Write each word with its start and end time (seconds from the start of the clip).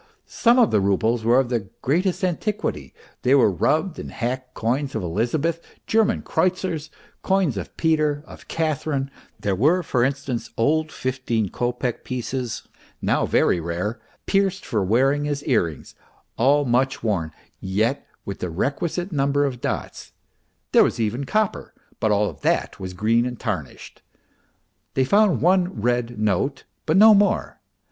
Some 0.25 0.57
of 0.57 0.71
the 0.71 0.81
roubles 0.81 1.23
were 1.23 1.39
of 1.39 1.49
the 1.49 1.69
greatest 1.83 2.23
antiquity, 2.23 2.91
they 3.21 3.35
were 3.35 3.51
rubbed 3.51 3.99
and 3.99 4.09
hacked 4.11 4.55
coins 4.55 4.95
of 4.95 5.03
Elizabeth, 5.03 5.61
German 5.85 6.23
kreutzers, 6.23 6.89
coins 7.21 7.55
of 7.55 7.77
Peter, 7.77 8.23
of 8.25 8.47
Catherine; 8.47 9.11
there 9.39 9.53
were, 9.55 9.83
for 9.83 10.03
instance, 10.03 10.49
old 10.57 10.91
fifteen 10.91 11.49
kopeck 11.49 12.03
pieces, 12.03 12.67
now 12.99 13.27
very 13.27 13.59
rare, 13.59 14.01
pierced 14.25 14.65
for 14.65 14.83
wearing 14.83 15.27
as 15.27 15.43
earrings, 15.43 15.93
all 16.35 16.65
much 16.65 17.03
worn, 17.03 17.31
yet 17.59 18.07
with 18.25 18.39
the 18.39 18.49
requisite 18.49 19.11
number 19.11 19.45
of 19.45 19.61
dots... 19.61 20.13
there 20.71 20.83
was 20.83 20.99
even 20.99 21.25
copper, 21.27 21.75
but 21.99 22.09
all 22.09 22.27
of 22.27 22.41
that 22.41 22.79
was 22.79 22.95
green 22.95 23.23
and 23.23 23.39
tarnished.... 23.39 24.01
They 24.95 25.05
found 25.05 25.43
one 25.43 25.79
red 25.79 26.17
note, 26.17 26.63
but 26.87 26.97
no 26.97 27.13
more. 27.13 27.61